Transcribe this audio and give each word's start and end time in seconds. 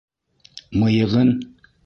Мыйығын?! 0.83 1.31